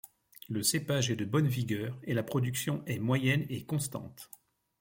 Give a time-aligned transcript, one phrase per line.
[0.49, 4.31] Le cépage est de bonne vigueur et la production est moyenne et constante.